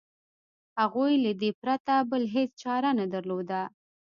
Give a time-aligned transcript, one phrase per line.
[0.79, 3.61] هغوی له دې پرته بله هېڅ چاره نه درلوده.